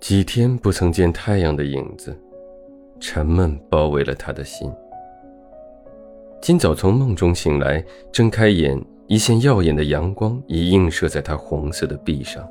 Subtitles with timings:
[0.00, 2.18] 几天不曾见太阳的影子，
[2.98, 4.72] 沉闷包围了他的心。
[6.40, 12.42] 今早从梦中醒来，睁开眼，一线耀眼的阳光已映射在他红色的臂上。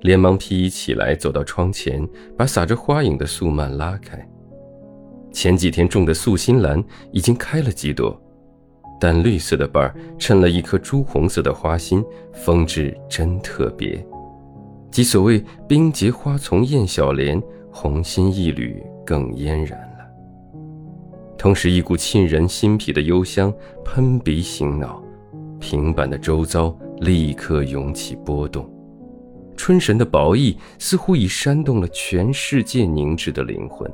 [0.00, 4.26] 连忙披衣起来，走到窗前，把洒着花影的素蔓拉开。
[5.30, 8.18] 前几天种的素心兰已经开了几朵，
[8.98, 12.02] 淡绿色的瓣儿衬了一颗朱红色的花心，
[12.32, 14.02] 风致真特别。
[14.96, 17.38] 即所谓“冰结花丛艳小莲，
[17.70, 20.06] 红心一缕更嫣然”了。
[21.36, 23.52] 同时，一股沁人心脾的幽香
[23.84, 25.02] 喷鼻醒脑，
[25.60, 28.66] 平板的周遭立刻涌起波动。
[29.54, 33.86] 春神的薄意似乎已煽动了全世界凝滞的灵魂。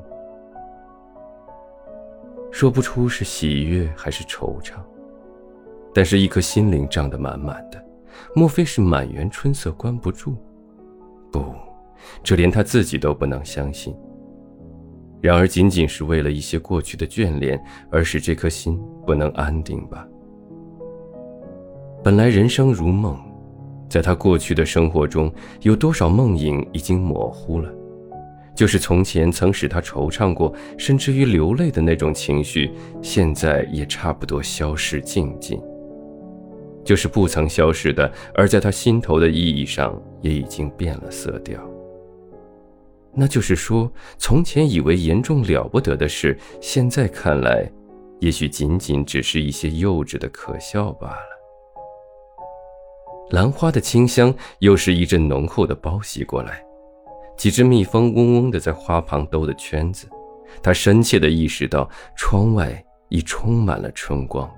[2.52, 4.74] 说不出是喜悦还是惆怅，
[5.93, 7.84] 但是一颗心灵胀得满满的，
[8.37, 10.37] 莫非是满园春色关不住？
[11.32, 11.43] 不，
[12.23, 13.93] 这连他自己都不能相信。
[15.20, 20.07] 然而，仅仅是为了一些过去的眷恋，而使这颗心不能安定吧？
[22.04, 23.16] 本来人生如梦，
[23.88, 27.73] 在他过去的生活中，有多少梦影已经模糊了？
[28.54, 32.70] 就是从前曾使他惆怅过，甚至于流泪的那种情绪，
[33.01, 35.59] 现在也差不多消失尽尽。
[36.85, 41.61] 就是不曾消失的，而在他心头的意义上，也已经变了色调。
[43.15, 47.71] 那就是说，从前以为严重了不得的事，现在看来，
[48.21, 51.33] 也许仅仅只是一些幼稚的可笑罢了。
[53.30, 56.65] 兰花的清香又是一阵浓厚的包袭过来。
[57.37, 60.07] 几只蜜蜂嗡嗡的在花旁兜着圈子，
[60.63, 64.50] 他深切地意识到窗外已充满了春光。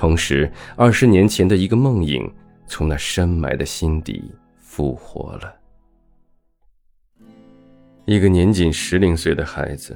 [0.00, 2.26] 同时，二十年前的一个梦影
[2.66, 5.54] 从那深埋的心底复活了。
[8.06, 9.94] 一个年仅十零岁的孩子，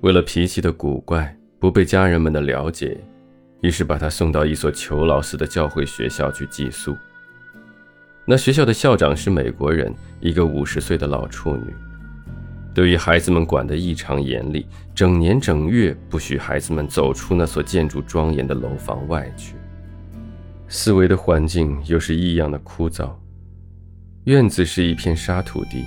[0.00, 2.96] 为了脾气的古怪不被家人们的了解，
[3.60, 6.96] 于是把他送到一所裘劳斯的教会学校去寄宿。
[8.24, 11.74] 那学校的校长是美国人，一个五十岁的老处女，
[12.76, 19.54] 对于孩子们管得异常严厉，整年整月不许孩子们走出那所建筑庄严的楼房外去。
[20.68, 23.14] 四围的环境又是异样的枯燥，
[24.24, 25.86] 院子是一片沙土地，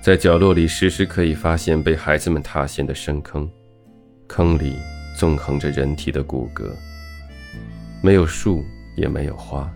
[0.00, 3.46] 在角落里时时可以发现被孩子们踏陷的深坑，
[4.26, 4.76] 坑里
[5.18, 6.72] 纵横着人体的骨骼，
[8.02, 8.64] 没有树，
[8.96, 9.70] 也没有花。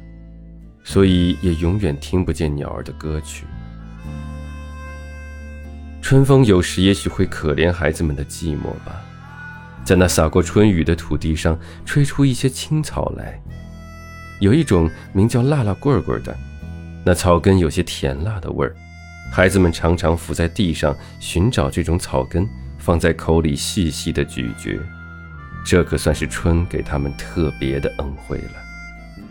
[0.83, 3.45] 所以也永远听不见鸟儿的歌曲。
[6.05, 9.03] 春风有时也许会可怜孩子们的寂寞吧，
[9.87, 13.41] 在那洒过春雨的土地上吹出一些青草来，
[14.39, 16.37] 有一种名叫辣辣棍棍的，
[17.07, 18.77] 那草根有些甜辣的味儿。
[19.33, 24.79] 孩子们常常伏在地上寻找这种草根，放在口里细细的咀嚼，
[25.65, 29.25] 这可算是春给他们特别的恩惠了。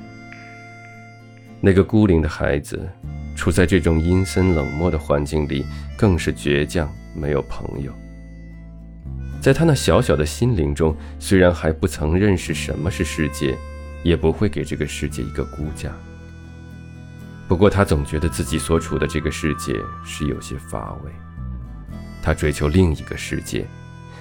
[1.61, 2.90] 那个孤零的孩子，
[3.36, 5.66] 处在这种阴森冷漠的环境里，
[5.98, 7.92] 更是倔强，没有朋友。
[9.42, 13.58] 在他那小小的心灵中，虽然还不曾认识什么是世界，
[14.04, 15.92] 也不会给这个世界一个估价。
[17.46, 21.12] 不过，他总觉得自己所处的这个世界是有些乏味。
[22.22, 23.68] 他追求另一个世界，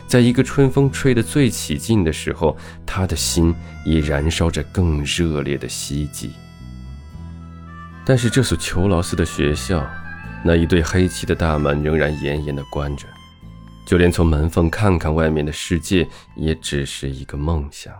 [0.08, 3.54] 在一个春风吹得最起劲的时候，他的心
[3.86, 6.32] 已燃烧着更热烈的希冀。
[8.04, 9.88] 但是这所裘劳斯的学校，
[10.44, 13.06] 那一对黑漆的大门仍然严严地关着，
[13.86, 17.94] 就连从门缝看看外面的世界，也只是一个梦想。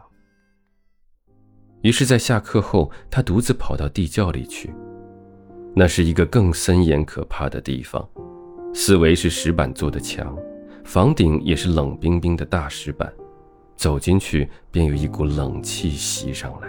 [1.82, 4.72] 于是，在下课后，他独自跑到地窖里去。
[5.74, 8.06] 那是一个更森严可怕的地方，
[8.74, 10.36] 四围是石板做的墙，
[10.84, 13.10] 房顶也是冷冰冰的大石板，
[13.76, 16.68] 走进去便有一股冷气袭上来。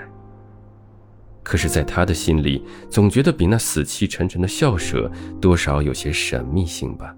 [1.43, 5.11] 可是，在他的心里，总觉得比那死气沉沉的校舍
[5.41, 7.13] 多少有些神秘性吧。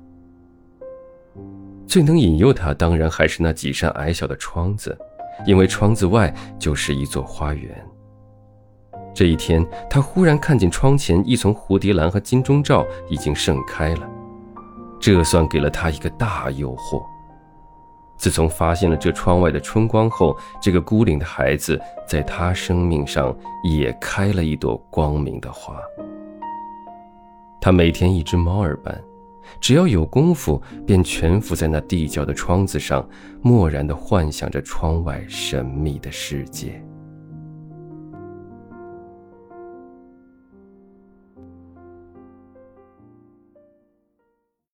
[1.87, 4.97] 最能引诱他，当然还是那几扇矮小的窗子，
[5.45, 7.85] 因为窗子外就是一座花园。
[9.13, 14.09] 这一天，他忽然看见窗前一丛蝴蝶兰和金钟罩已经盛开了，
[14.99, 17.05] 这算给了他一个大诱惑。
[18.17, 25.77] 自从发现了这窗外的春光后，这个孤零的孩子在他生命上也开了一朵光明的花。
[27.59, 29.03] 他每天一只猫儿般，
[29.59, 33.07] 只要有功夫，便蜷伏在那地窖的窗子上，
[33.41, 36.84] 漠然地幻想着窗外神秘的世界。